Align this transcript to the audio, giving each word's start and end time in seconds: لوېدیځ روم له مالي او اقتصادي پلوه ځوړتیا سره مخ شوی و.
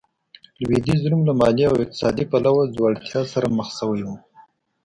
لوېدیځ 0.61 1.01
روم 1.09 1.21
له 1.29 1.33
مالي 1.39 1.63
او 1.69 1.75
اقتصادي 1.83 2.25
پلوه 2.31 2.63
ځوړتیا 2.75 3.21
سره 3.33 3.47
مخ 3.57 3.67
شوی 3.77 4.01
و. 4.05 4.09